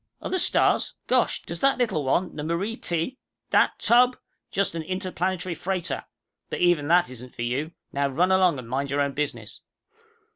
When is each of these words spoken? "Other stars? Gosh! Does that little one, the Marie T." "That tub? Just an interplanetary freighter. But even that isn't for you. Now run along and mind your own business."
"Other 0.19 0.39
stars? 0.39 0.95
Gosh! 1.05 1.43
Does 1.43 1.59
that 1.59 1.77
little 1.77 2.03
one, 2.03 2.35
the 2.35 2.43
Marie 2.43 2.75
T." 2.75 3.19
"That 3.51 3.77
tub? 3.77 4.17
Just 4.49 4.73
an 4.73 4.81
interplanetary 4.81 5.53
freighter. 5.53 6.05
But 6.49 6.57
even 6.59 6.87
that 6.87 7.11
isn't 7.11 7.35
for 7.35 7.43
you. 7.43 7.73
Now 7.93 8.07
run 8.09 8.31
along 8.31 8.57
and 8.57 8.67
mind 8.67 8.89
your 8.89 9.01
own 9.01 9.11
business." 9.13 9.61